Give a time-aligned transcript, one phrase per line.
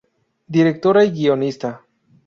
[0.47, 1.85] Directora y guionista.